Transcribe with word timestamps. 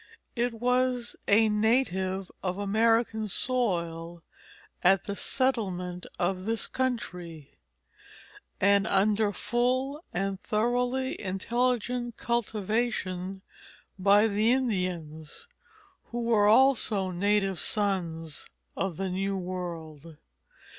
It 0.35 0.55
was 0.55 1.15
a 1.27 1.47
native 1.47 2.31
of 2.41 2.57
American 2.57 3.27
soil 3.27 4.23
at 4.83 5.03
the 5.03 5.15
settlement 5.15 6.07
of 6.17 6.45
this 6.45 6.65
country, 6.67 7.59
and 8.59 8.87
under 8.87 9.31
full 9.31 10.03
and 10.11 10.41
thoroughly 10.41 11.21
intelligent 11.21 12.17
cultivation 12.17 13.43
by 13.99 14.25
the 14.27 14.51
Indians, 14.51 15.45
who 16.05 16.23
were 16.25 16.47
also 16.47 17.11
native 17.11 17.59
sons 17.59 18.47
of 18.75 18.97
the 18.97 19.09
New 19.09 19.37
World. 19.37 20.17